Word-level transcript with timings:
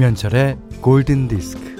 김현철의 0.00 0.56
골든 0.80 1.28
디스크. 1.28 1.76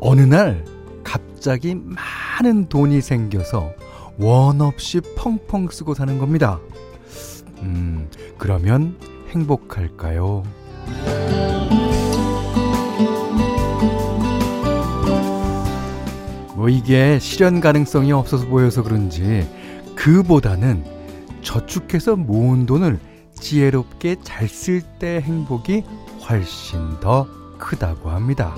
어느 0.00 0.20
날 0.20 0.62
갑자기 1.02 1.74
많은 1.74 2.68
돈이 2.68 3.00
생겨서 3.00 3.72
원 4.18 4.60
없이 4.60 5.00
펑펑 5.16 5.68
쓰고 5.70 5.94
사는 5.94 6.18
겁니다. 6.18 6.60
음, 7.62 8.06
그러면 8.36 8.98
행복할까요? 9.30 10.42
뭐 16.62 16.68
이게 16.68 17.18
실현 17.18 17.60
가능성이 17.60 18.12
없어서 18.12 18.46
보여서 18.46 18.84
그런지 18.84 19.44
그보다는 19.96 20.84
저축해서 21.42 22.14
모은 22.14 22.66
돈을 22.66 23.00
지혜롭게 23.34 24.18
잘 24.22 24.46
쓸 24.46 24.80
때 25.00 25.20
행복이 25.20 25.82
훨씬 26.20 27.00
더 27.00 27.26
크다고 27.58 28.10
합니다. 28.10 28.54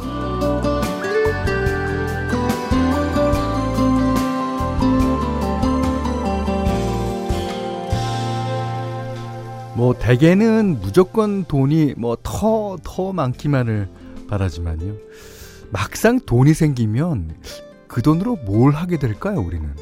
뭐 9.74 9.94
대개는 9.98 10.78
무조건 10.82 11.46
돈이 11.46 11.94
뭐 11.96 12.18
더더 12.22 13.14
많기만을 13.14 13.88
바라지만요. 14.28 14.92
막상 15.70 16.20
돈이 16.20 16.52
생기면 16.52 17.34
그 17.94 18.02
돈으로 18.02 18.34
뭘 18.44 18.72
하게 18.72 18.96
될까요, 18.96 19.38
우리는? 19.38 19.72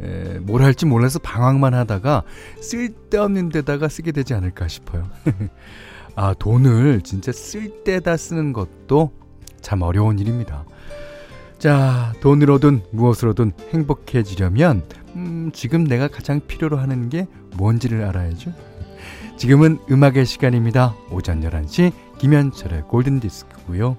에, 0.00 0.38
뭘 0.38 0.62
할지 0.62 0.86
몰라서 0.86 1.18
방황만 1.18 1.74
하다가 1.74 2.22
쓸데없는 2.62 3.50
데다가 3.50 3.88
쓰게 3.88 4.12
되지 4.12 4.32
않을까 4.32 4.68
싶어요. 4.68 5.06
아, 6.16 6.32
돈을 6.32 7.02
진짜 7.02 7.32
쓸데다 7.32 8.16
쓰는 8.16 8.54
것도 8.54 9.12
참 9.60 9.82
어려운 9.82 10.18
일입니다. 10.18 10.64
자, 11.58 12.14
돈으로든 12.22 12.80
무엇으로든 12.90 13.52
행복해지려면, 13.68 14.84
음, 15.14 15.50
지금 15.52 15.84
내가 15.84 16.08
가장 16.08 16.40
필요로 16.40 16.78
하는 16.78 17.10
게 17.10 17.26
뭔지를 17.54 18.02
알아야죠. 18.04 18.54
지금은 19.36 19.78
음악의 19.90 20.24
시간입니다. 20.24 20.94
오전 21.10 21.42
11시 21.42 21.92
김현철의 22.16 22.84
골든디스크고요. 22.84 23.98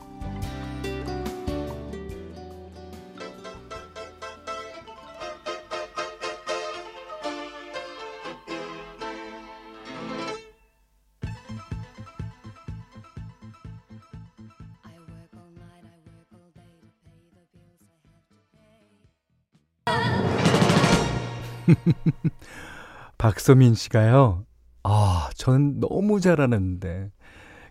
박서민 23.18 23.74
씨가요. 23.74 24.46
아, 24.84 25.30
전 25.36 25.80
너무 25.80 26.20
잘하는데. 26.20 27.12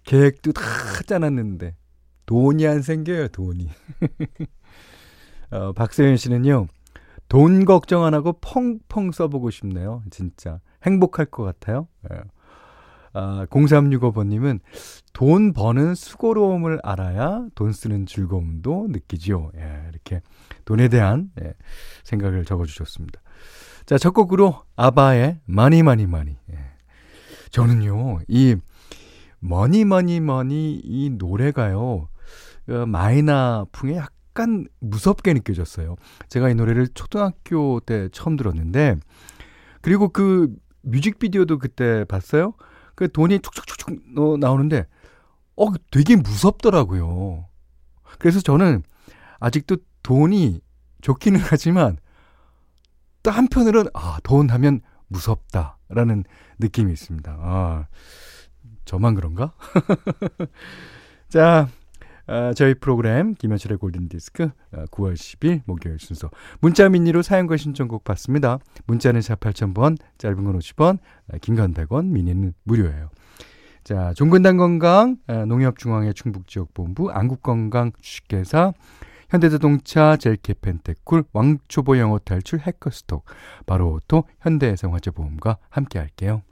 계획도 0.04 0.52
다 0.52 0.62
짜놨는데. 1.06 1.74
돈이 2.26 2.66
안 2.66 2.82
생겨요, 2.82 3.28
돈이. 3.28 3.68
어, 5.50 5.72
박서연 5.72 6.16
씨는요. 6.16 6.66
돈 7.28 7.64
걱정 7.64 8.04
안 8.04 8.14
하고 8.14 8.34
펑펑 8.40 9.12
써보고 9.12 9.50
싶네요. 9.50 10.02
진짜. 10.10 10.60
행복할 10.84 11.26
것 11.26 11.44
같아요. 11.44 11.88
예. 12.12 12.20
아, 13.12 13.46
0365번님은 13.48 14.60
돈 15.14 15.54
버는 15.54 15.94
수고로움을 15.94 16.80
알아야 16.82 17.46
돈 17.54 17.72
쓰는 17.72 18.04
즐거움도 18.04 18.88
느끼지요. 18.90 19.52
예, 19.56 19.86
이렇게 19.90 20.20
돈에 20.66 20.88
대한 20.88 21.30
예, 21.42 21.54
생각을 22.04 22.44
적어주셨습니다. 22.44 23.20
자, 23.86 23.98
첫 23.98 24.10
곡으로 24.12 24.64
아바의 24.74 25.40
Money 25.44 25.84
Money 25.84 26.06
Money. 26.06 26.36
예. 26.50 26.58
저는요, 27.50 28.18
이 28.26 28.56
Money 29.38 29.84
Money 29.84 30.18
Money 30.18 30.80
이 30.82 31.10
노래가요. 31.10 32.08
그 32.66 32.84
마이나풍에 32.84 33.94
약간 33.94 34.66
무섭게 34.80 35.32
느껴졌어요. 35.34 35.94
제가 36.28 36.50
이 36.50 36.56
노래를 36.56 36.88
초등학교 36.88 37.78
때 37.78 38.08
처음 38.10 38.36
들었는데 38.36 38.96
그리고 39.82 40.08
그 40.08 40.52
뮤직비디오도 40.82 41.58
그때 41.58 42.04
봤어요. 42.06 42.54
그 42.96 43.10
돈이 43.10 43.38
툭툭툭툭 43.38 44.38
나오는데 44.40 44.86
어 45.56 45.66
되게 45.92 46.16
무섭더라고요. 46.16 47.46
그래서 48.18 48.40
저는 48.40 48.82
아직도 49.38 49.76
돈이 50.02 50.60
좋기는 51.02 51.38
하지만 51.40 51.98
또 53.26 53.32
한편으로는 53.32 53.90
아, 53.92 54.18
돈 54.22 54.50
하면 54.50 54.82
무섭다라는 55.08 56.22
느낌이 56.60 56.92
있습니다. 56.92 57.36
아, 57.36 57.88
저만 58.84 59.16
그런가? 59.16 59.52
자, 61.28 61.68
아, 62.28 62.52
저희 62.54 62.74
프로그램 62.74 63.34
김현철의 63.34 63.78
골든디스크 63.78 64.50
9월 64.92 65.14
10일 65.14 65.62
목요일 65.64 65.98
순서 65.98 66.30
문자 66.60 66.88
미니로 66.88 67.22
사연과 67.22 67.56
신청곡 67.56 68.04
받습니다. 68.04 68.60
문자는 68.86 69.20
4 69.20 69.34
8000번, 69.34 69.96
짧은 70.18 70.44
건 70.44 70.56
50원, 70.60 70.98
긴건 71.40 71.74
100원, 71.74 72.06
미니는 72.06 72.54
무료예요. 72.62 73.10
자, 73.82 74.12
종근당 74.14 74.56
건강, 74.56 75.16
농협중앙회 75.26 76.12
충북지역본부, 76.12 77.10
안국건강 77.10 77.90
주식회사, 78.00 78.72
현대자동차, 79.28 80.16
젤케펜테쿨, 80.16 81.24
왕초보 81.32 81.98
영어 81.98 82.18
탈출, 82.18 82.60
해커스톡, 82.60 83.24
바로오토, 83.66 84.24
현대해상화재보험과 84.40 85.58
함께 85.68 85.98
할게요. 85.98 86.42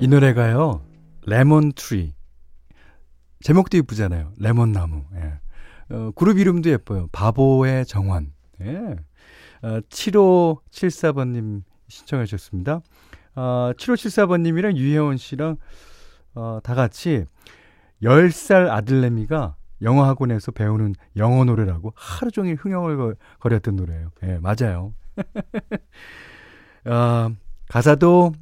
이 0.00 0.08
노래가요, 0.08 0.84
Lemon 1.24 1.72
Tree. 1.72 2.14
제목도 3.40 3.76
이쁘잖아요. 3.76 4.32
레몬 4.38 4.72
나무. 4.72 5.04
예. 5.14 5.94
어, 5.94 6.10
그룹 6.16 6.38
이름도 6.38 6.68
예뻐요. 6.70 7.06
바보의 7.12 7.86
정원. 7.86 8.32
예. 8.60 8.96
어, 9.62 9.80
7574번님 9.88 11.62
신청해 11.86 12.24
주셨습니다. 12.26 12.80
어, 13.36 13.70
7574번님이랑 13.76 14.76
유혜원 14.76 15.16
씨랑 15.16 15.58
어, 16.34 16.58
다 16.64 16.74
같이 16.74 17.24
10살 18.02 18.68
아들내미가 18.68 19.54
영어 19.82 20.04
학원에서 20.04 20.52
배우는 20.52 20.94
영어 21.16 21.44
노래라고 21.44 21.92
하루 21.94 22.30
종일 22.30 22.56
흥얼 22.56 23.16
거렸던 23.40 23.76
노래예요. 23.76 24.10
예, 24.24 24.38
맞아요. 24.38 24.94
어, 26.84 27.30
가사도 27.68 28.32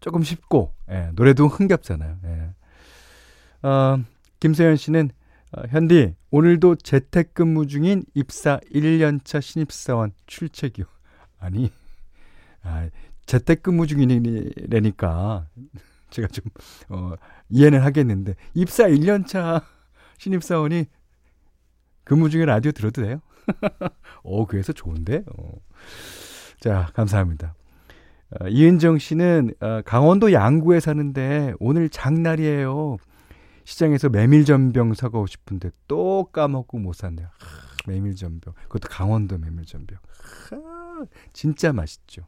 조금 0.00 0.22
쉽고 0.22 0.74
예, 0.90 1.10
노래도 1.14 1.48
흥겹잖아요. 1.48 2.18
예. 2.24 3.68
어, 3.68 3.98
김세현 4.40 4.76
씨는 4.76 5.10
어, 5.52 5.62
현디 5.68 6.14
오늘도 6.30 6.76
재택근무 6.76 7.66
중인 7.66 8.04
입사 8.14 8.60
1년차 8.72 9.40
신입사원 9.40 10.12
출첵이요. 10.26 10.86
아니 11.38 11.72
아, 12.62 12.88
재택근무 13.26 13.86
중이라니까 13.86 15.48
제가 16.10 16.28
좀 16.28 16.44
어, 16.88 17.14
이해는 17.48 17.80
하겠는데 17.80 18.34
입사 18.54 18.84
1년차 18.84 19.62
신입사원이 20.18 20.86
근무 22.04 22.30
중에 22.30 22.44
라디오 22.44 22.72
들어도 22.72 23.02
돼요? 23.02 23.20
어, 24.22 24.46
그래서 24.46 24.72
좋은데? 24.72 25.24
어. 25.36 25.52
자, 26.60 26.88
감사합니다. 26.94 27.54
어, 28.30 28.48
이은정 28.48 28.98
씨는 28.98 29.54
어, 29.60 29.82
강원도 29.84 30.32
양구에 30.32 30.80
사는데 30.80 31.54
오늘 31.58 31.88
장날이에요. 31.88 32.96
시장에서 33.64 34.08
메밀전병 34.08 34.94
사가고 34.94 35.26
싶은데 35.26 35.70
또 35.88 36.28
까먹고 36.32 36.78
못 36.78 36.94
샀네요. 36.94 37.28
메밀전병. 37.86 38.54
그것도 38.64 38.88
강원도 38.88 39.38
메밀전병. 39.38 39.98
진짜 41.32 41.72
맛있죠. 41.72 42.22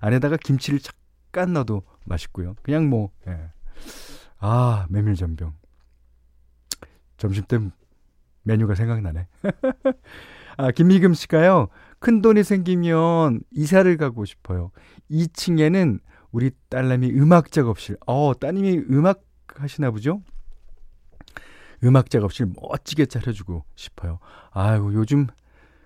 안에다가 0.00 0.36
김치를 0.36 0.78
잠깐 0.80 1.52
넣어도 1.52 1.82
맛있고요. 2.04 2.54
그냥 2.62 2.88
뭐, 2.88 3.10
예. 3.26 3.50
아, 4.38 4.86
메밀전병. 4.88 5.54
점심 7.16 7.44
때 7.44 7.58
메뉴가 8.42 8.74
생각나네. 8.74 9.26
아, 10.56 10.70
김미금 10.70 11.14
씨가요. 11.14 11.68
큰 11.98 12.20
돈이 12.22 12.44
생기면 12.44 13.40
이사를 13.50 13.96
가고 13.96 14.24
싶어요. 14.24 14.70
2층에는 15.10 16.00
우리 16.30 16.50
딸내미 16.68 17.10
음악 17.12 17.50
작업실. 17.50 17.96
어, 18.06 18.32
따님이 18.38 18.84
음악 18.90 19.24
하시나 19.56 19.90
보죠? 19.90 20.20
음악 21.82 22.10
작업실 22.10 22.46
멋지게 22.60 23.06
차려주고 23.06 23.64
싶어요. 23.76 24.18
아유, 24.50 24.90
요즘 24.94 25.26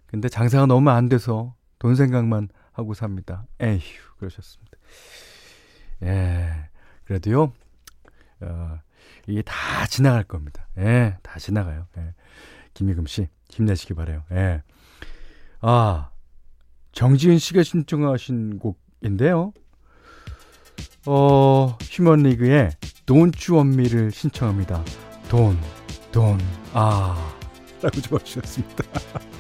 근데 0.07 0.29
장사가 0.29 0.67
너무 0.67 0.91
안 0.91 1.09
돼서 1.09 1.55
돈 1.79 1.95
생각만 1.95 2.49
하고 2.73 2.95
삽니다. 2.95 3.47
에휴, 3.61 3.81
그러셨습니다. 4.19 4.79
예. 6.03 6.71
그래도요, 7.05 7.53
어, 8.41 8.79
이게 9.29 9.43
다 9.43 9.87
지나갈 9.87 10.25
겁니다. 10.25 10.67
예, 10.79 11.17
다 11.23 11.39
지나가요. 11.39 11.87
예. 11.99 12.15
김희금 12.75 13.07
씨, 13.07 13.29
힘내시기 13.51 13.95
바래요. 13.95 14.25
예. 14.33 14.63
아, 15.61 16.11
정지은 16.93 17.39
씨가 17.39 17.63
신청하신 17.63 18.59
곡인데요. 18.59 19.53
어, 21.07 21.77
휴먼리그의 21.83 22.71
Don't 23.07 23.51
You 23.51 23.61
Want 23.61 23.81
Me를 23.81 24.11
신청합니다. 24.11 24.85
돈, 25.29 25.59
돈, 26.13 26.39
아, 26.73 27.33
라고 27.83 28.01
적어주셨습니다. 28.01 28.85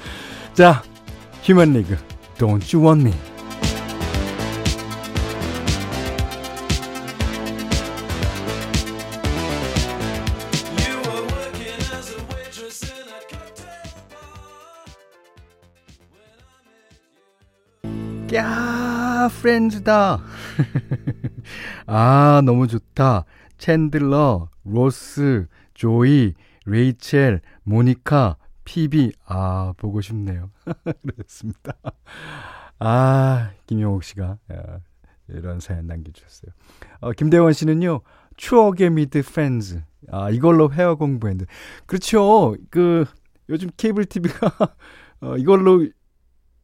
자, 0.54 0.82
휴먼리그, 1.42 1.96
Don't 2.36 2.74
You 2.74 2.86
Want 2.86 3.08
Me. 3.08 3.37
야, 18.34 19.28
Friends다. 19.40 20.20
아, 21.86 22.42
너무 22.44 22.66
좋다. 22.66 23.24
챈들러, 23.56 24.48
로스, 24.64 25.46
조이, 25.72 26.34
레이첼, 26.66 27.40
모니카, 27.62 28.36
피비. 28.64 29.12
아, 29.24 29.72
보고 29.78 30.02
싶네요. 30.02 30.50
그렇습니다. 31.16 31.72
아, 32.78 33.50
김영옥 33.66 34.04
씨가 34.04 34.36
야, 34.52 34.80
이런 35.28 35.60
사연 35.60 35.86
남겨주셨어요. 35.86 36.52
어, 37.00 37.12
김대원 37.12 37.54
씨는요, 37.54 38.02
추억의 38.36 38.90
미드 38.90 39.22
Friends. 39.22 39.80
아, 40.10 40.28
이걸로 40.28 40.70
회화 40.70 40.94
공부했는데. 40.94 41.50
그렇죠. 41.86 42.56
그, 42.70 43.06
요즘 43.48 43.70
케이블 43.78 44.04
TV가 44.04 44.52
어, 45.22 45.36
이걸로 45.36 45.86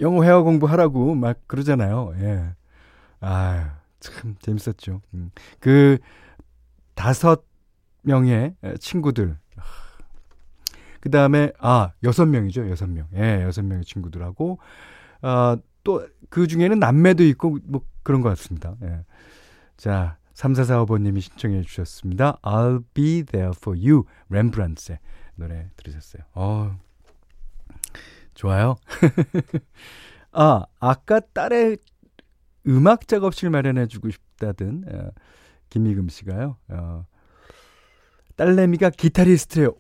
영어 0.01 0.25
회화 0.25 0.43
공부하라고 0.43 1.15
막 1.15 1.39
그러잖아요. 1.47 2.15
예. 2.19 2.55
아, 3.21 3.79
참 4.01 4.37
재밌었죠. 4.41 5.01
음. 5.15 5.31
그 5.61 5.99
다섯 6.95 7.45
명의 8.03 8.55
친구들. 8.81 9.37
그 11.01 11.11
다음에, 11.11 11.53
아, 11.59 11.93
여섯 12.03 12.25
명이죠. 12.25 12.71
여섯 12.71 12.89
명. 12.89 13.07
예, 13.15 13.43
여섯 13.43 13.63
명의 13.63 13.85
친구들하고, 13.85 14.59
아, 15.21 15.59
또, 15.83 16.07
그 16.31 16.47
중에는 16.47 16.79
남매도 16.79 17.23
있고, 17.25 17.59
뭐, 17.65 17.83
그런 18.03 18.23
것 18.23 18.31
같습니다. 18.31 18.75
예. 18.83 19.05
자, 19.77 20.17
3445번님이 20.35 21.21
신청해 21.21 21.63
주셨습니다. 21.63 22.39
I'll 22.43 22.83
be 22.95 23.23
there 23.23 23.53
for 23.55 23.79
you. 23.79 24.05
렘브란트의 24.31 24.99
노래 25.37 25.69
들으셨어요. 25.77 26.23
어, 26.35 26.75
좋아요. 28.35 28.77
아, 30.33 30.65
아까 30.81 31.21
딸의 31.21 31.79
음악 32.67 33.07
작업실 33.07 33.51
마련해 33.51 33.87
주고 33.87 34.11
싶다던 34.11 34.85
어, 34.91 35.11
김미금 35.71 36.09
씨가요. 36.09 36.57
어, 36.69 37.07
딸내미가 38.37 38.91
기타리스트예요. 38.91 39.75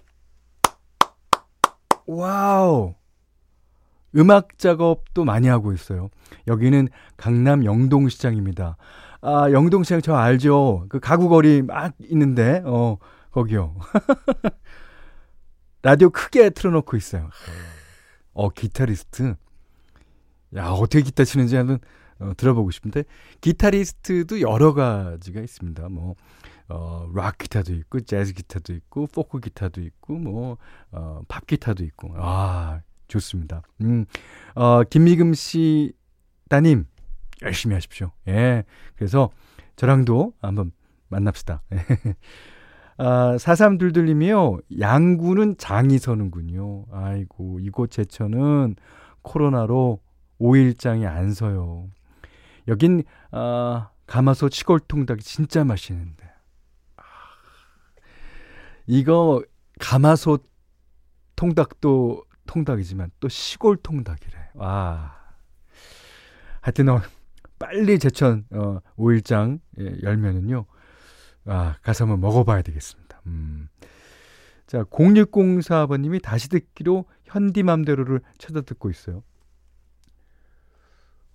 Wow. 2.06 2.94
음악 4.16 4.58
작업도 4.58 5.24
많이 5.24 5.48
하고 5.48 5.72
있어요. 5.72 6.08
여기는 6.46 6.88
강남 7.16 7.64
영동시장입니다. 7.64 8.76
아, 9.22 9.50
영동시장 9.50 10.02
저 10.02 10.14
알죠? 10.14 10.86
그 10.88 11.00
가구거리 11.00 11.62
막 11.62 11.94
있는데, 12.10 12.62
어, 12.64 12.98
거기요. 13.32 13.74
라디오 15.82 16.10
크게 16.10 16.50
틀어놓고 16.50 16.96
있어요. 16.96 17.30
어, 18.34 18.50
기타리스트. 18.50 19.34
야, 20.56 20.68
어떻게 20.68 21.02
기타 21.02 21.24
치는지 21.24 21.56
한번 21.56 21.78
어, 22.20 22.32
들어보고 22.36 22.70
싶은데, 22.70 23.04
기타리스트도 23.40 24.40
여러 24.40 24.72
가지가 24.72 25.40
있습니다. 25.40 25.88
뭐, 25.88 26.14
어, 26.68 27.08
락 27.12 27.38
기타도 27.38 27.74
있고, 27.74 28.00
재즈 28.00 28.34
기타도 28.34 28.72
있고, 28.74 29.08
포크 29.08 29.40
기타도 29.40 29.80
있고, 29.80 30.14
뭐, 30.14 30.58
어, 30.92 31.22
팝 31.26 31.46
기타도 31.46 31.82
있고. 31.84 32.14
아, 32.16 32.80
좋습니다. 33.08 33.62
음, 33.80 34.04
어, 34.54 34.84
김미금 34.84 35.34
씨 35.34 35.92
따님, 36.48 36.86
열심히 37.42 37.74
하십시오. 37.74 38.12
예. 38.28 38.64
그래서 38.96 39.30
저랑도 39.76 40.34
한번 40.40 40.72
만납시다. 41.08 41.62
아, 42.96 43.36
4322님이요. 43.36 44.62
양구는 44.78 45.56
장이 45.58 45.98
서는군요. 45.98 46.86
아이고, 46.92 47.58
이곳 47.60 47.90
제천은 47.90 48.76
코로나로 49.22 50.00
5일장이 50.40 51.06
안 51.06 51.32
서요. 51.32 51.88
여긴, 52.68 53.02
아, 53.30 53.90
가마솥 54.06 54.52
시골 54.52 54.80
통닭이 54.80 55.22
진짜 55.22 55.64
맛있는데. 55.64 56.24
아, 56.96 57.02
이거, 58.86 59.42
가마솥 59.80 60.48
통닭도 61.36 62.24
통닭이지만 62.46 63.10
또 63.18 63.28
시골 63.28 63.76
통닭이래. 63.76 64.50
와. 64.54 65.16
하여튼, 66.60 66.88
어, 66.90 67.00
빨리 67.58 67.98
제천, 67.98 68.44
어, 68.52 68.78
5일장 68.96 69.60
예, 69.80 69.96
열면은요. 70.02 70.66
아, 71.46 71.76
가서 71.82 72.04
한번 72.04 72.20
먹어봐야 72.20 72.62
되겠습니다. 72.62 73.20
음. 73.26 73.68
자, 74.66 74.82
0604번님이 74.84 76.22
다시 76.22 76.48
듣기로 76.48 77.04
현디맘대로를 77.24 78.20
찾아 78.38 78.60
듣고 78.62 78.90
있어요. 78.90 79.22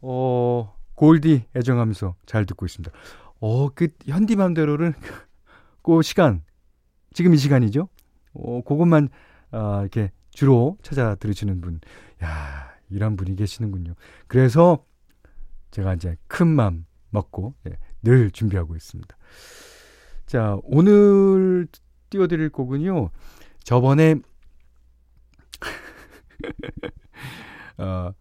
어, 0.01 0.75
골디 0.96 1.46
애정하면서 1.56 2.16
잘 2.25 2.46
듣고 2.46 2.66
있습니다. 2.66 2.96
어, 3.39 3.70
그 3.70 3.89
현디맘대로를 4.06 4.94
그 5.84 6.01
시간, 6.01 6.44
지금 7.13 7.34
이 7.34 7.38
시간이죠? 7.38 7.88
어, 8.34 8.62
그것만, 8.66 9.10
아, 9.51 9.80
이렇게 9.82 10.12
주로 10.32 10.78
찾아 10.82 11.16
들으시는 11.16 11.62
분. 11.62 11.80
야, 12.24 12.72
이런 12.89 13.16
분이 13.16 13.36
계시는군요. 13.36 13.94
그래서 14.28 14.86
제가 15.72 15.94
이제 15.94 16.16
큰 16.28 16.48
맘 16.48 16.86
먹고 17.12 17.54
예, 17.68 17.78
늘 18.01 18.32
준비하고 18.32 18.75
있습니다. 18.75 19.16
자, 20.29 20.59
오늘 20.62 21.67
띄워드릴 22.12 22.51
곡은요. 22.51 23.09
저번에 23.63 24.13
어, 27.79 28.13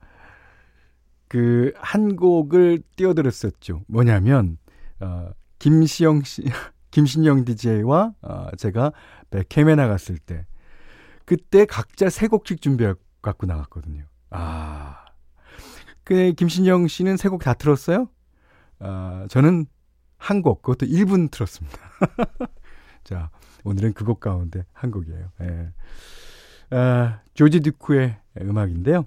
그 1.28 1.74
한 1.76 2.16
곡을 2.16 2.78
띄워드렸었죠. 2.96 3.82
뭐냐면 3.88 4.56
어, 5.00 5.28
김시영 5.58 6.22
씨, 6.22 6.44
김신영 6.92 7.44
DJ와 7.44 8.14
어, 8.22 8.46
제가 8.56 8.92
백캠에 9.30 9.74
나갔을 9.74 10.16
때 10.16 10.46
그때 11.26 11.66
각자 11.66 12.08
세 12.08 12.26
곡씩 12.26 12.62
준비해 12.62 12.94
갖고 13.20 13.44
나갔거든요. 13.46 14.04
아, 14.30 15.04
그 16.04 16.32
김신영 16.32 16.88
씨는 16.88 17.18
세 17.18 17.28
곡 17.28 17.42
다 17.44 17.52
틀었어요? 17.52 18.08
아, 18.78 19.26
저는 19.28 19.66
한 20.18 20.42
곡, 20.42 20.62
그것도 20.62 20.86
1분 20.86 21.30
틀었습니다. 21.30 21.78
자, 23.04 23.30
오늘은 23.64 23.92
그 23.94 24.04
곡 24.04 24.20
가운데 24.20 24.64
한 24.72 24.90
곡이에요. 24.90 25.30
예. 25.42 25.68
아, 26.70 27.20
조지 27.34 27.60
듀크의 27.60 28.18
음악인데요. 28.40 29.06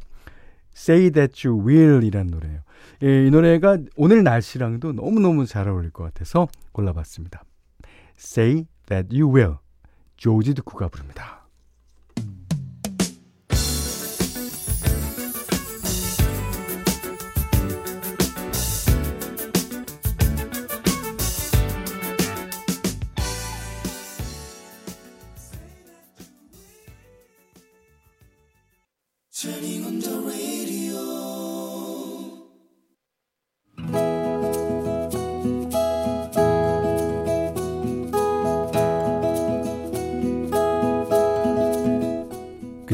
Say 0.76 1.12
That 1.12 1.48
You 1.48 1.68
Will 1.68 2.04
이라는 2.04 2.32
노래예요. 2.32 2.62
예, 3.04 3.28
이 3.28 3.30
노래가 3.30 3.78
오늘 3.96 4.24
날씨랑도 4.24 4.94
너무너무 4.94 5.46
잘 5.46 5.68
어울릴 5.68 5.92
것 5.92 6.04
같아서 6.06 6.48
골라봤습니다. 6.72 7.44
Say 8.18 8.66
That 8.88 9.16
You 9.20 9.36
Will. 9.36 9.56
조지 10.18 10.54
드쿠가 10.54 10.88
부릅니다. 10.88 11.41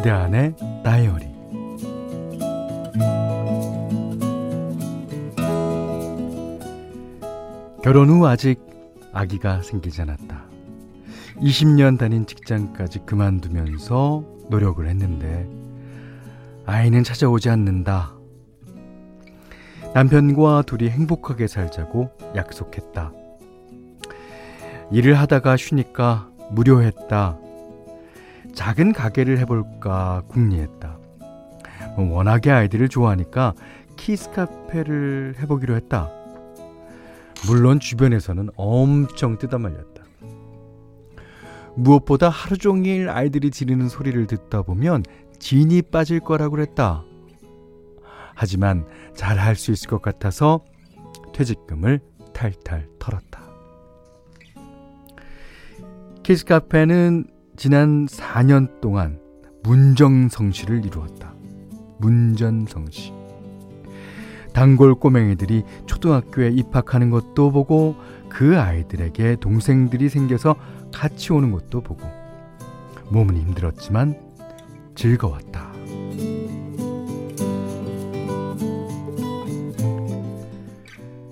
그대 0.07 0.15
안의 0.15 0.55
다이어리 0.85 1.25
결혼 7.83 8.09
후 8.09 8.25
아직 8.25 8.61
아기가 9.11 9.61
생기지 9.61 10.03
않았다. 10.03 10.45
20년 11.41 11.99
다닌 11.99 12.25
직장까지 12.25 12.99
그만두면서 12.99 14.23
노력을 14.49 14.87
했는데 14.87 15.45
아이는 16.65 17.03
찾아오지 17.03 17.49
않는다. 17.49 18.13
남편과 19.93 20.63
둘이 20.67 20.89
행복하게 20.89 21.47
살자고 21.47 22.11
약속했다. 22.33 23.11
일을 24.91 25.15
하다가 25.15 25.57
쉬니까 25.57 26.29
무료했다. 26.51 27.39
작은 28.57 28.91
가게를 28.91 29.37
해볼까 29.37 30.23
궁리했다. 30.29 30.97
뭐 31.95 32.15
워낙에 32.15 32.49
아이들을 32.49 32.89
좋아하니까 32.89 33.53
키스 33.97 34.31
카페를 34.31 35.35
해보기로 35.39 35.75
했다. 35.75 36.09
물론 37.45 37.79
주변에서는 37.79 38.49
엄청 38.55 39.37
뜯어말렸다. 39.37 40.03
무엇보다 41.75 42.29
하루 42.29 42.57
종일 42.57 43.11
아이들이 43.11 43.51
지르는 43.51 43.89
소리를 43.89 44.25
듣다 44.25 44.63
보면 44.63 45.03
진이 45.37 45.83
빠질 45.83 46.19
거라고 46.19 46.55
그랬다. 46.55 47.03
하지만 48.33 48.87
잘 49.15 49.37
할 49.37 49.55
수 49.55 49.71
있을 49.71 49.87
것 49.87 50.01
같아서 50.01 50.65
퇴직금을 51.31 51.99
탈탈 52.33 52.87
털었다. 52.97 53.43
키스 56.23 56.43
카페는 56.43 57.37
지난 57.57 58.05
4년 58.05 58.81
동안 58.81 59.19
문정성시를 59.63 60.85
이루었다. 60.85 61.33
문전성시. 61.97 63.11
단골 64.53 64.93
꼬맹이들이 64.93 65.63
초등학교에 65.87 66.49
입학하는 66.49 67.09
것도 67.09 67.51
보고 67.51 67.95
그 68.29 68.59
아이들에게 68.59 69.37
동생들이 69.37 70.07
생겨서 70.07 70.55
같이 70.93 71.33
오는 71.33 71.51
것도 71.51 71.81
보고 71.81 72.03
몸은 73.09 73.35
힘들었지만 73.35 74.19
즐거웠다. 74.93 75.71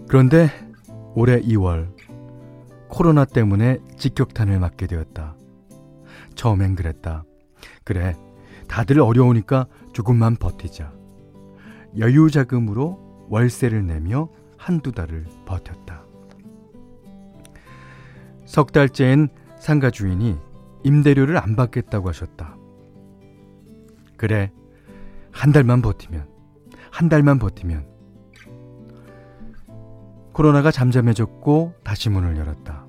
그런데 0.07 0.49
올해 1.13 1.39
2월 1.39 1.87
코로나 2.87 3.25
때문에 3.25 3.77
직격탄을 3.97 4.57
맞게 4.59 4.87
되었다. 4.87 5.34
처음엔 6.35 6.75
그랬다. 6.75 7.23
그래, 7.83 8.15
다들 8.67 8.99
어려우니까 8.99 9.67
조금만 9.93 10.35
버티자. 10.35 10.93
여유 11.97 12.29
자금으로 12.29 13.27
월세를 13.29 13.85
내며 13.85 14.29
한두 14.57 14.91
달을 14.91 15.25
버텼다. 15.45 16.05
석 18.45 18.71
달째엔 18.71 19.29
상가 19.57 19.89
주인이 19.89 20.37
임대료를 20.83 21.37
안 21.37 21.55
받겠다고 21.55 22.09
하셨다. 22.09 22.57
그래, 24.17 24.51
한 25.31 25.51
달만 25.51 25.81
버티면, 25.81 26.27
한 26.91 27.09
달만 27.09 27.39
버티면. 27.39 27.87
코로나가 30.31 30.69
잠잠해졌고 30.69 31.75
다시 31.83 32.09
문을 32.09 32.37
열었다. 32.37 32.84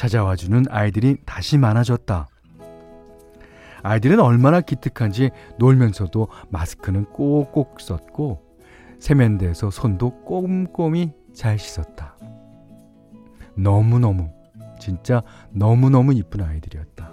찾아와주는 0.00 0.64
아이들이 0.70 1.18
다시 1.26 1.58
많아졌다. 1.58 2.26
아이들은 3.82 4.18
얼마나 4.18 4.62
기특한지 4.62 5.28
놀면서도 5.58 6.28
마스크는 6.48 7.04
꼭꼭 7.12 7.78
썼고 7.82 8.40
세면대에서 8.98 9.70
손도 9.70 10.24
꼼꼼히 10.24 11.12
잘 11.34 11.58
씻었다. 11.58 12.16
너무너무 13.54 14.30
진짜 14.78 15.22
너무너무 15.50 16.14
이쁜 16.14 16.40
아이들이었다. 16.44 17.12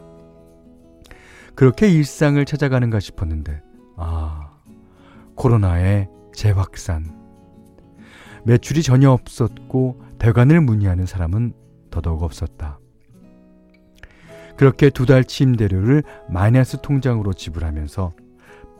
그렇게 1.56 1.90
일상을 1.90 2.44
찾아가는가 2.46 3.02
싶었는데 3.02 3.62
아 3.98 4.54
코로나의 5.36 6.08
재확산 6.34 7.18
매출이 8.46 8.82
전혀 8.82 9.12
없었고 9.12 10.02
대관을 10.20 10.62
문의하는 10.62 11.06
사람은 11.06 11.67
더더욱 11.90 12.24
없었다. 12.24 12.80
그렇게 14.56 14.90
두달 14.90 15.24
침대료를 15.24 16.04
마이너스 16.30 16.82
통장으로 16.82 17.34
지불하면서 17.34 18.14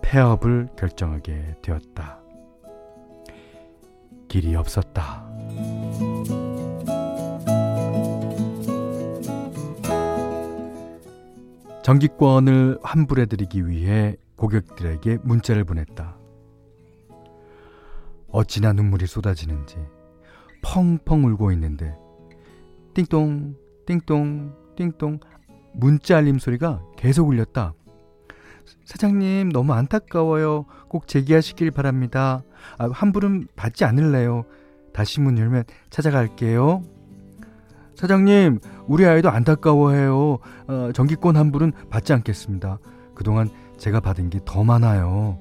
폐업을 0.02 0.70
결정하게 0.76 1.56
되었다. 1.62 2.20
길이 4.28 4.56
없었다. 4.56 5.26
정기권을 11.84 12.80
환불해드리기 12.84 13.68
위해 13.68 14.18
고객들에게 14.36 15.20
문자를 15.24 15.64
보냈다. 15.64 16.18
어찌나 18.30 18.74
눈물이 18.74 19.08
쏟아지는지 19.08 19.78
펑펑 20.62 21.26
울고 21.26 21.52
있는데 21.54 21.96
띵동, 22.98 23.54
띵동, 23.86 24.56
띵동 24.76 25.20
문자 25.76 26.18
알림 26.18 26.40
소리가 26.40 26.82
계속 26.98 27.28
울렸다. 27.28 27.76
사장님, 28.86 29.50
너무 29.50 29.74
안타까워요. 29.74 30.66
꼭 30.90 31.08
재기하시길 31.08 31.70
바랍니다. 31.70 32.42
아, 32.80 32.90
환불은 32.92 33.50
받지 33.56 33.86
않을래요. 33.86 34.46
다시 34.94 35.20
문 35.22 35.38
열면 35.38 35.66
찾아갈게요. 35.92 36.82
사장님, 37.94 38.60
우리 38.88 39.06
아이도 39.06 39.30
안타까워해요. 39.30 40.40
어, 40.68 40.92
정기권 40.96 41.36
환불은 41.38 41.74
받지 41.92 42.14
않겠습니다. 42.14 42.80
그동안 43.14 43.50
제가 43.78 44.00
받은 44.00 44.32
게 44.32 44.40
더 44.44 44.64
많아요. 44.64 45.38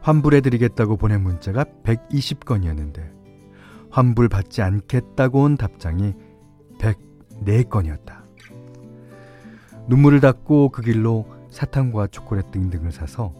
환불해드리겠다고 0.00 0.96
보낸 0.96 1.22
문자가 1.22 1.64
120건이었는데 1.84 3.21
환불 3.92 4.30
받지 4.30 4.62
않겠다고 4.62 5.42
온 5.42 5.56
답장이 5.58 6.14
104건이었다. 6.78 8.22
눈물을 9.86 10.20
닦고 10.20 10.70
그 10.70 10.80
길로 10.80 11.26
사탕과 11.50 12.06
초콜릿 12.06 12.50
등등을 12.50 12.90
사서 12.90 13.34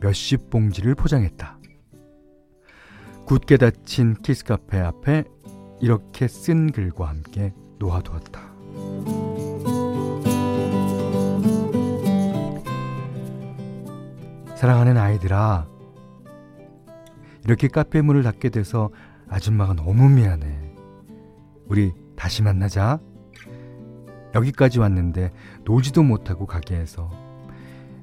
몇십 0.00 0.48
봉지를 0.48 0.94
포장했다. 0.94 1.58
굳게 3.26 3.58
닫힌 3.58 4.14
키스카페 4.14 4.78
앞에 4.78 5.24
이렇게 5.80 6.26
쓴 6.26 6.72
글과 6.72 7.06
함께 7.06 7.52
놓아두었다. 7.78 8.40
사랑하는 14.56 14.96
아이들아, 14.96 15.68
이렇게 17.44 17.68
카페 17.68 18.00
문을 18.00 18.22
닫게 18.22 18.48
돼서 18.48 18.90
아줌마가 19.28 19.74
너무 19.74 20.08
미안해. 20.08 20.46
우리 21.66 21.92
다시 22.16 22.42
만나자. 22.42 23.00
여기까지 24.34 24.78
왔는데 24.78 25.32
놀지도 25.64 26.02
못하고 26.02 26.46
가게에서 26.46 27.10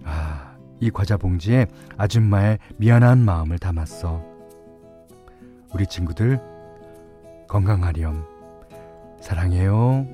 아, 0.04 0.56
이 0.80 0.90
과자 0.90 1.18
봉지에 1.18 1.68
아줌마의 1.98 2.60
미안한 2.78 3.20
마음을 3.20 3.60
담았어. 3.60 4.24
우리 5.74 5.86
친구들 5.88 6.42
건강하렴. 7.48 8.24
사랑해요. 9.22 10.08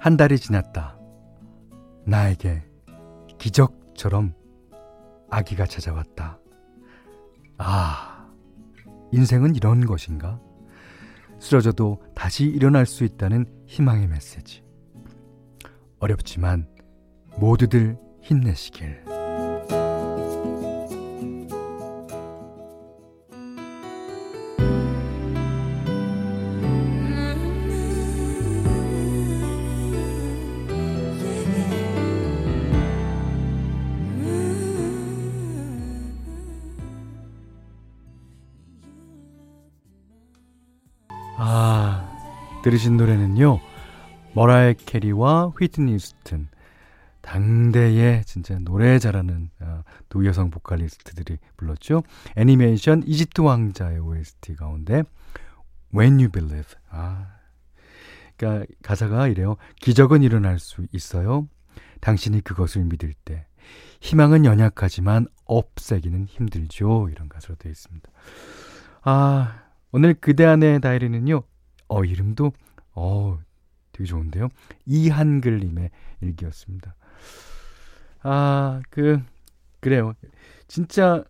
한 0.00 0.16
달이 0.16 0.38
지났다. 0.38 0.98
나에게 2.04 2.62
기적처럼 3.38 4.34
아기가 5.34 5.66
찾아왔다. 5.66 6.38
아, 7.58 8.28
인생은 9.12 9.56
이런 9.56 9.84
것인가? 9.84 10.40
쓰러져도 11.40 12.00
다시 12.14 12.44
일어날 12.44 12.86
수 12.86 13.02
있다는 13.02 13.46
희망의 13.66 14.06
메시지. 14.06 14.62
어렵지만 15.98 16.68
모두들 17.36 17.98
힘내시길. 18.22 19.23
아, 41.36 42.60
들으신 42.62 42.96
노래는요. 42.96 43.60
머라이 44.34 44.74
캐리와 44.74 45.52
휘트니 45.58 45.98
스튼 45.98 46.48
당대의 47.22 48.24
진짜 48.24 48.58
노래 48.58 48.98
잘하는 48.98 49.50
어, 49.60 49.82
두 50.08 50.26
여성 50.26 50.50
보컬리스트들이 50.50 51.38
불렀죠. 51.56 52.02
애니메이션 52.36 53.02
이집트 53.06 53.40
왕자의 53.40 53.98
OST 53.98 54.56
가운데 54.56 55.02
When 55.94 56.14
You 56.14 56.28
Believe. 56.28 56.74
아. 56.90 57.28
그러니까 58.36 58.66
가사가 58.82 59.28
이래요. 59.28 59.56
기적은 59.80 60.22
일어날 60.22 60.58
수 60.58 60.86
있어요. 60.92 61.48
당신이 62.00 62.42
그것을 62.42 62.84
믿을 62.84 63.14
때. 63.24 63.46
희망은 64.00 64.44
연약하지만 64.44 65.26
없애기는 65.46 66.26
힘들죠. 66.26 67.08
이런 67.10 67.28
가사로 67.28 67.54
되어 67.56 67.72
있습니다. 67.72 68.10
아, 69.02 69.63
오늘 69.96 70.12
그대 70.12 70.44
안의 70.44 70.80
다이리는요. 70.80 71.44
어, 71.86 72.04
이름도 72.04 72.52
어, 72.96 73.38
되게 73.92 74.04
좋은데요. 74.04 74.48
이한글님의 74.86 75.88
일기였습니다. 76.20 76.96
아, 78.24 78.82
그, 78.90 79.22
그래요. 79.78 80.14
진짜 80.66 81.22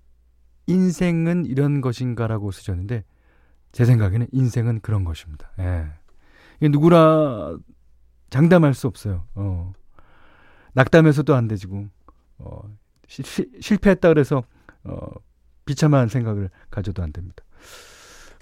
인생은 0.66 1.44
이런 1.44 1.82
것인가라고 1.82 2.52
쓰셨는데, 2.52 3.04
제 3.72 3.84
생각에는 3.84 4.28
인생은 4.32 4.80
그런 4.80 5.04
것입니다. 5.04 5.50
예. 5.58 5.84
이게 6.56 6.70
누구나 6.70 7.58
장담할 8.30 8.72
수 8.72 8.86
없어요. 8.86 9.26
어. 9.34 9.74
낙담해서도 10.72 11.34
안 11.34 11.48
되지고, 11.48 11.86
어, 12.38 12.62
시, 13.08 13.22
시, 13.24 13.46
실패했다 13.60 14.08
그래서, 14.08 14.42
어, 14.84 15.06
비참한 15.66 16.08
생각을 16.08 16.48
가져도 16.70 17.02
안 17.02 17.12
됩니다. 17.12 17.44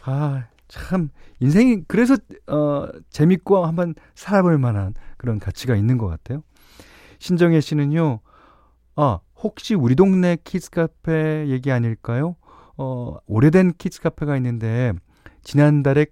아, 0.04 0.46
참 0.68 1.10
인생이 1.40 1.84
그래서 1.86 2.16
어 2.46 2.88
재밌고 3.10 3.64
한번 3.66 3.94
살아볼 4.14 4.58
만한 4.58 4.94
그런 5.16 5.38
가치가 5.38 5.76
있는 5.76 5.98
것 5.98 6.06
같아요. 6.08 6.42
신정혜 7.18 7.60
씨는요. 7.60 8.20
아, 8.96 9.20
혹시 9.36 9.74
우리 9.74 9.94
동네 9.94 10.36
키즈 10.42 10.70
카페 10.70 11.46
얘기 11.48 11.70
아닐까요? 11.70 12.36
어, 12.76 13.16
오래된 13.26 13.72
키즈 13.78 14.00
카페가 14.00 14.36
있는데 14.36 14.92
지난달에 15.42 16.06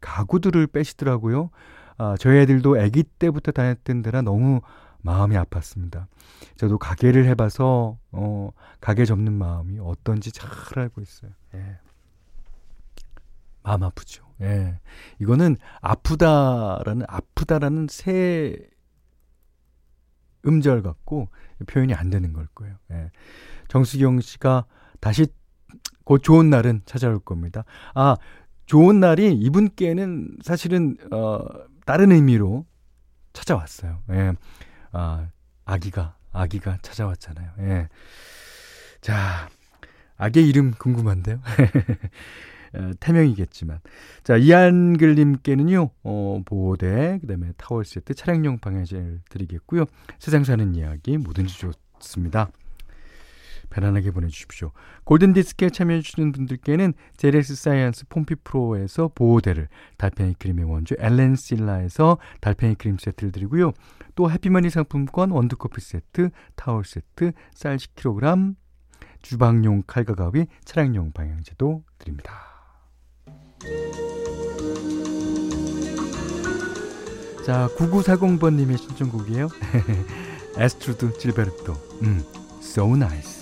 가구들을 0.00 0.66
빼시더라고요. 0.68 1.50
아, 1.98 2.16
저희 2.18 2.38
애들도 2.38 2.80
아기 2.80 3.02
때부터 3.02 3.52
다녔던 3.52 4.02
데라 4.02 4.22
너무 4.22 4.60
마음이 5.02 5.36
아팠습니다. 5.36 6.06
저도 6.56 6.78
가게를 6.78 7.26
해봐서 7.26 7.98
어, 8.12 8.50
가게 8.80 9.04
접는 9.04 9.32
마음이 9.32 9.78
어떤지 9.80 10.32
잘 10.32 10.48
알고 10.74 11.00
있어요. 11.00 11.32
예. 11.54 11.78
마음 13.62 13.82
아프죠. 13.82 14.24
예. 14.40 14.78
이거는 15.18 15.56
아프다라는 15.80 17.04
아프다라는 17.08 17.86
새 17.90 18.56
음절 20.46 20.82
갖고 20.82 21.28
표현이 21.66 21.94
안 21.94 22.10
되는 22.10 22.32
걸 22.32 22.46
거예요. 22.54 22.76
예. 22.92 23.10
정수경 23.68 24.20
씨가 24.20 24.64
다시 25.00 25.26
곧 26.04 26.18
좋은 26.22 26.50
날은 26.50 26.82
찾아올 26.86 27.20
겁니다. 27.20 27.64
아, 27.94 28.16
좋은 28.66 29.00
날이 29.00 29.34
이분께는 29.34 30.38
사실은 30.42 30.96
어 31.12 31.40
다른 31.84 32.12
의미로 32.12 32.66
찾아왔어요. 33.32 34.00
예. 34.10 34.32
아, 34.92 35.28
아기가 35.64 36.16
아기가 36.32 36.78
찾아왔잖아요. 36.82 37.50
예. 37.60 37.88
자, 39.00 39.48
아기 40.16 40.46
이름 40.46 40.72
궁금한데요. 40.72 41.40
어, 42.74 42.90
태명이겠지만. 43.00 43.80
자, 44.22 44.36
이한글님께는요, 44.36 45.90
어, 46.02 46.42
보호대, 46.44 47.18
그 47.20 47.26
다음에 47.26 47.52
타월 47.56 47.84
세트, 47.84 48.14
차량용 48.14 48.58
방향제를 48.58 49.20
드리겠고요. 49.28 49.86
세상 50.18 50.44
사는 50.44 50.74
이야기 50.74 51.18
뭐든지 51.18 51.54
좋습니다. 51.98 52.50
편안하게 53.70 54.10
보내주십시오. 54.10 54.72
골든디스크에 55.04 55.70
참여해주시는 55.70 56.32
분들께는 56.32 56.92
제레스 57.16 57.54
사이언스 57.54 58.06
폼피 58.08 58.34
프로에서 58.44 59.10
보호대를, 59.14 59.68
달팽이 59.96 60.34
크림의 60.34 60.64
원조 60.64 60.96
엘렌 60.98 61.36
실라에서 61.36 62.18
달팽이 62.40 62.74
크림 62.74 62.98
세트를 62.98 63.32
드리고요. 63.32 63.72
또 64.16 64.30
해피머니 64.30 64.70
상품권 64.70 65.30
원두커피 65.30 65.80
세트, 65.80 66.30
타월 66.56 66.84
세트, 66.84 67.32
쌀 67.54 67.76
10kg, 67.76 68.56
주방용 69.22 69.84
칼과 69.86 70.14
가위, 70.14 70.46
차량용 70.64 71.12
방향제도 71.12 71.84
드립니다. 71.98 72.49
자, 77.44 77.68
9940번님의 77.76 78.78
신청곡이에요. 78.78 79.48
에스트루드 80.56 81.18
질베르토. 81.18 81.74
음, 82.02 82.24
so 82.60 82.94
nice. 82.94 83.39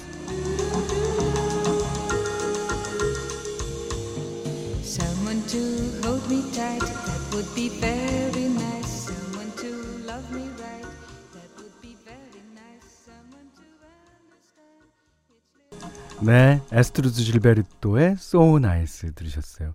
네, 16.21 16.61
에스트루드 16.73 17.15
질베르토의 17.15 18.13
So 18.13 18.57
Nice 18.57 19.13
들으셨어요. 19.13 19.75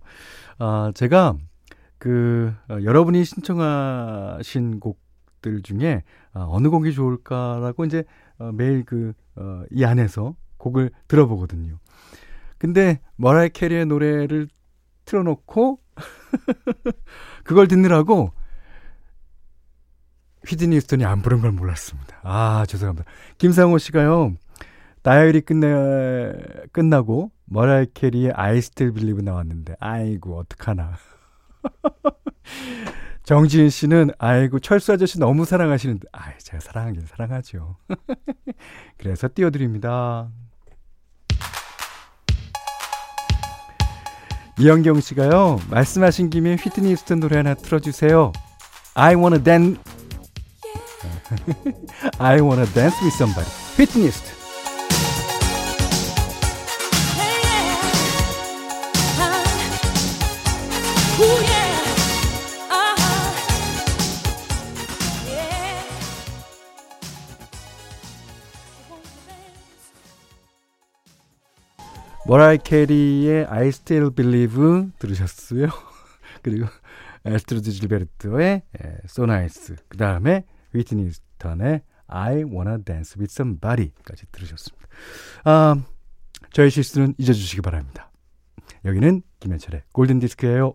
아, 0.58 0.92
제가 0.94 1.34
그 1.98 2.54
어, 2.68 2.76
여러분이 2.82 3.24
신청하신 3.24 4.78
곡들 4.78 5.62
중에 5.62 6.02
아, 6.34 6.46
어느 6.48 6.68
곡이 6.68 6.92
좋을까라고 6.92 7.86
이제 7.86 8.04
어, 8.38 8.52
매일 8.52 8.84
그이 8.84 9.12
어, 9.36 9.64
안에서 9.84 10.34
곡을 10.58 10.90
들어보거든요. 11.08 11.78
근데 12.58 13.00
머라이 13.16 13.48
캐리의 13.48 13.86
노래를 13.86 14.48
틀어놓고 15.06 15.80
그걸 17.44 17.68
듣느라고 17.68 18.32
휘트니 20.46 20.78
휴스턴이 20.80 21.06
안 21.06 21.22
부른 21.22 21.40
걸 21.40 21.52
몰랐습니다. 21.52 22.20
아 22.22 22.66
죄송합니다. 22.68 23.10
김상호 23.38 23.78
씨가요. 23.78 24.34
다이어리 25.04 25.42
끝내 25.42 26.32
끝나고 26.72 27.30
머라이 27.44 27.86
캐리의 27.92 28.32
I 28.34 28.56
Still 28.56 28.94
Believe 28.94 29.22
나왔는데 29.22 29.76
아이고 29.78 30.38
어떡하나. 30.38 30.96
정지은 33.22 33.68
씨는 33.68 34.12
아이고 34.18 34.60
철수 34.60 34.94
아저씨 34.94 35.18
너무 35.18 35.44
사랑하시는데 35.44 36.08
아 36.12 36.32
제가 36.38 36.60
사랑하긴 36.60 37.04
사랑하죠. 37.06 37.76
그래서 38.96 39.28
띄워드립니다. 39.32 40.30
이영경 44.58 45.00
씨가요 45.00 45.58
말씀하신 45.68 46.30
김에 46.30 46.54
휘트니 46.54 46.92
휴스턴 46.92 47.20
노래 47.20 47.36
하나 47.36 47.52
틀어주세요. 47.52 48.32
I 48.94 49.16
wanna 49.16 49.44
dance. 49.44 49.78
I 52.18 52.40
wanna 52.40 52.64
dance 52.72 52.96
with 53.04 53.14
somebody. 53.16 53.50
휘트니 53.76 54.06
휴스턴. 54.06 54.43
머라이 72.26 72.56
캐리의 72.56 73.46
I 73.46 73.68
Still 73.68 74.10
Believe 74.10 74.90
들으셨어요? 74.98 75.68
그리고 76.42 76.66
에스트루드 77.24 77.70
질베르토의 77.70 78.62
So 79.04 79.24
Nice 79.24 79.76
그 79.88 79.98
다음에 79.98 80.44
휘트니 80.72 81.10
휴스턴의 81.10 81.82
I 82.06 82.44
Wanna 82.44 82.82
Dance 82.82 83.18
With 83.18 83.30
Somebody까지 83.30 84.26
들으셨습니다. 84.32 84.88
아, 85.44 85.76
저의 86.52 86.70
실수는 86.70 87.14
잊어주시기 87.18 87.60
바랍니다. 87.60 88.10
여기는 88.84 89.22
김현철의 89.40 89.82
골든디스크예요. 89.92 90.74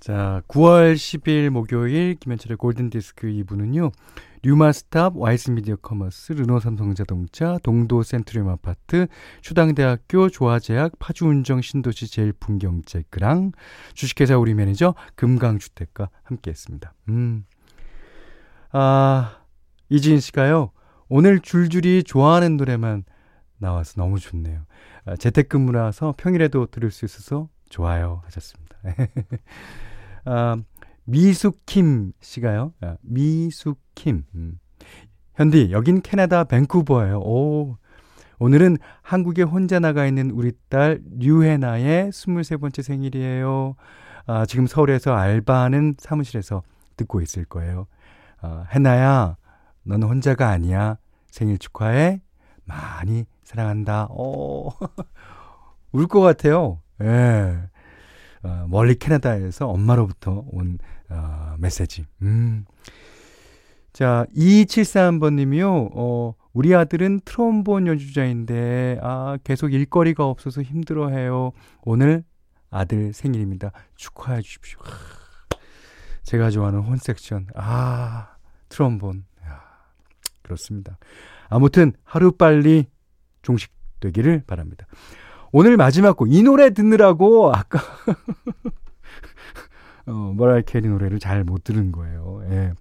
자, 0.00 0.42
9월 0.46 0.94
10일 0.94 1.50
목요일 1.50 2.14
김현철의 2.14 2.56
골든디스크 2.56 3.26
2부는요. 3.26 3.90
뉴마스탑, 4.44 5.16
와이스 5.16 5.50
미디어 5.50 5.74
커머스, 5.74 6.34
르노삼성자동차, 6.34 7.58
동도 7.64 8.04
센트리움 8.04 8.48
아파트, 8.48 9.08
추당대학교, 9.40 10.28
조화제약, 10.28 11.00
파주운정 11.00 11.62
신도시 11.62 12.12
제일풍경제크랑 12.12 13.50
주식회사 13.94 14.38
우리 14.38 14.54
매니저 14.54 14.94
금강주택과 15.16 16.10
함께했습니다. 16.22 16.94
음. 17.08 17.44
아, 18.70 19.38
이지인 19.88 20.20
씨가요. 20.20 20.70
오늘 21.08 21.40
줄줄이 21.40 22.04
좋아하는 22.04 22.56
노래만 22.56 23.04
나와서 23.58 23.94
너무 23.96 24.20
좋네요. 24.20 24.64
아, 25.06 25.16
재택근무라서 25.16 26.14
평일에도 26.16 26.66
들을 26.66 26.92
수 26.92 27.04
있어서 27.04 27.48
좋아요 27.68 28.22
하셨습니다. 28.26 28.67
아, 30.24 30.56
미숙킴 31.04 32.12
씨가요. 32.20 32.72
아, 32.80 32.96
미숙킴. 33.02 34.24
음. 34.34 34.58
현디, 35.34 35.70
여긴 35.72 36.02
캐나다 36.02 36.44
밴쿠버예요. 36.44 37.18
오. 37.20 37.76
오늘은 38.40 38.76
한국에 39.02 39.42
혼자 39.42 39.80
나가 39.80 40.06
있는 40.06 40.30
우리 40.30 40.52
딸 40.68 41.00
류해나의 41.18 42.10
23번째 42.10 42.82
생일이에요. 42.82 43.74
아, 44.26 44.46
지금 44.46 44.66
서울에서 44.66 45.14
알바하는 45.14 45.96
사무실에서 45.98 46.62
듣고 46.96 47.20
있을 47.20 47.44
거예요. 47.44 47.86
아, 48.40 48.66
해나야, 48.72 49.36
넌 49.84 50.02
혼자가 50.02 50.48
아니야. 50.48 50.98
생일 51.30 51.58
축하해. 51.58 52.20
많이 52.64 53.24
사랑한다. 53.44 54.08
오. 54.10 54.70
울것 55.92 56.20
같아요. 56.20 56.80
예. 57.02 57.58
어, 58.42 58.66
멀리 58.68 58.94
캐나다에서 58.94 59.68
엄마로부터 59.68 60.44
온 60.50 60.78
어, 61.08 61.54
메시지. 61.58 62.06
음. 62.22 62.64
자, 63.92 64.26
2273번 64.36 65.34
님이요. 65.34 65.90
어, 65.92 66.34
우리 66.52 66.74
아들은 66.74 67.20
트롬본 67.24 67.86
연주자인데, 67.86 69.00
아, 69.02 69.38
계속 69.42 69.72
일거리가 69.72 70.24
없어서 70.24 70.62
힘들어 70.62 71.08
해요. 71.08 71.52
오늘 71.82 72.22
아들 72.70 73.12
생일입니다. 73.12 73.72
축하해 73.96 74.42
주십시오. 74.42 74.78
제가 76.22 76.50
좋아하는 76.50 76.80
horn 76.80 76.96
section. 76.96 77.46
아, 77.54 78.36
트롬본. 78.68 79.24
야, 79.46 79.62
그렇습니다. 80.42 80.98
아무튼 81.48 81.92
하루빨리 82.04 82.86
종식되기를 83.42 84.44
바랍니다. 84.46 84.86
오늘 85.52 85.76
마지막 85.76 86.16
곡, 86.16 86.32
이 86.32 86.42
노래 86.42 86.70
듣느라고 86.70 87.52
아까, 87.54 87.80
어, 90.06 90.32
머라이 90.36 90.62
캐리 90.62 90.88
노래를 90.88 91.18
잘 91.18 91.44
못 91.44 91.64
들은 91.64 91.92
거예요. 91.92 92.42
예. 92.50 92.72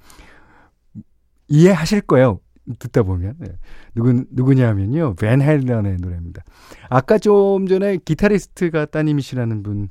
이해하실 1.48 2.02
거예요. 2.02 2.40
듣다 2.80 3.04
보면. 3.04 3.36
예. 3.46 3.58
누구, 3.96 4.24
누구냐면요. 4.30 5.16
벤 5.16 5.42
헬런의 5.42 5.98
노래입니다. 5.98 6.44
아까 6.90 7.18
좀 7.18 7.68
전에 7.68 7.98
기타리스트가 8.04 8.86
따님이시라는 8.86 9.64
분 9.64 9.90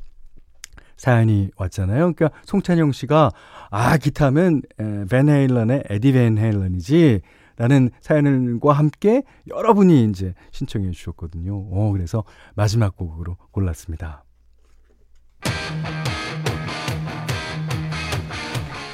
사연이 0.96 1.50
왔잖아요. 1.56 2.12
그러니까 2.14 2.30
송찬영 2.44 2.92
씨가 2.92 3.30
아 3.70 3.96
기타면 3.98 4.62
에, 4.80 5.04
벤 5.10 5.28
헤일런의 5.28 5.84
에디 5.90 6.12
벤 6.12 6.38
헤일런이지 6.38 7.20
라는 7.56 7.90
사연과 8.00 8.72
함께 8.72 9.22
여러분이 9.48 10.04
이제 10.04 10.34
신청해 10.52 10.90
주셨거든요. 10.90 11.54
어, 11.56 11.92
그래서 11.92 12.24
마지막 12.54 12.96
곡으로 12.96 13.36
골랐습니다. 13.50 14.24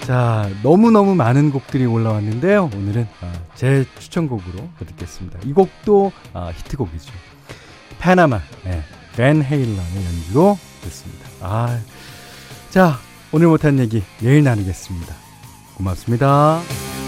자, 0.04 0.50
너무너무 0.64 1.14
많은 1.14 1.52
곡들이 1.52 1.86
올라왔는데요. 1.86 2.70
오늘은 2.74 3.06
아, 3.20 3.32
제 3.54 3.84
추천곡으로 3.98 4.68
듣겠습니다. 4.80 5.38
이 5.44 5.52
곡도 5.52 6.10
아, 6.32 6.50
히트곡이죠. 6.50 7.12
파나마, 8.00 8.40
네, 8.64 8.82
벤 9.16 9.42
헤일런의 9.42 10.04
연주로 10.04 10.58
듣습니다. 10.82 11.28
아, 11.40 11.78
자, 12.70 12.96
오늘 13.32 13.46
못한 13.46 13.78
얘기 13.78 14.02
내일 14.20 14.42
나누겠습니다. 14.42 15.14
고맙습니다. 15.76 17.01